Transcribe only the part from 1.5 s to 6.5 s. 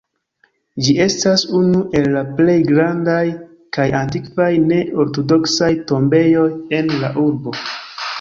unu el la plej grandaj kaj antikvaj ne-ortodoksaj tombejoj